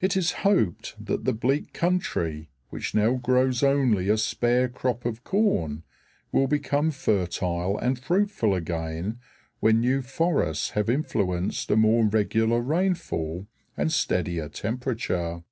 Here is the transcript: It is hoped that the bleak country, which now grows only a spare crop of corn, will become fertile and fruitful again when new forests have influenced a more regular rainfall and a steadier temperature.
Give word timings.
It 0.00 0.16
is 0.16 0.32
hoped 0.46 0.94
that 0.98 1.26
the 1.26 1.34
bleak 1.34 1.74
country, 1.74 2.48
which 2.70 2.94
now 2.94 3.16
grows 3.16 3.62
only 3.62 4.08
a 4.08 4.16
spare 4.16 4.66
crop 4.66 5.04
of 5.04 5.24
corn, 5.24 5.82
will 6.32 6.46
become 6.46 6.90
fertile 6.90 7.76
and 7.76 7.98
fruitful 7.98 8.54
again 8.54 9.20
when 9.60 9.78
new 9.80 10.00
forests 10.00 10.70
have 10.70 10.88
influenced 10.88 11.70
a 11.70 11.76
more 11.76 12.06
regular 12.06 12.62
rainfall 12.62 13.46
and 13.76 13.88
a 13.88 13.92
steadier 13.92 14.48
temperature. 14.48 15.42